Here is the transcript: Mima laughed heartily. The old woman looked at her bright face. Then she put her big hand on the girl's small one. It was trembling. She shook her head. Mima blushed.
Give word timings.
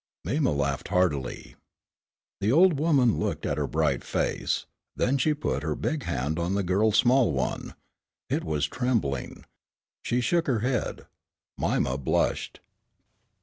Mima 0.23 0.51
laughed 0.51 0.87
heartily. 0.87 1.53
The 2.39 2.51
old 2.51 2.79
woman 2.79 3.19
looked 3.19 3.45
at 3.45 3.59
her 3.59 3.67
bright 3.67 4.03
face. 4.03 4.65
Then 4.95 5.19
she 5.19 5.35
put 5.35 5.61
her 5.61 5.75
big 5.75 6.05
hand 6.05 6.39
on 6.39 6.55
the 6.55 6.63
girl's 6.63 6.97
small 6.97 7.31
one. 7.31 7.75
It 8.27 8.43
was 8.43 8.65
trembling. 8.65 9.45
She 10.01 10.19
shook 10.19 10.47
her 10.47 10.61
head. 10.61 11.05
Mima 11.55 11.99
blushed. 11.99 12.61